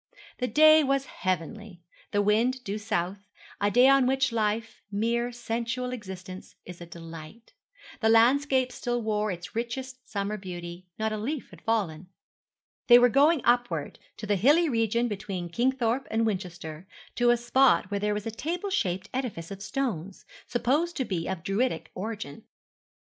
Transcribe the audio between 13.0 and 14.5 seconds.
going upward, to the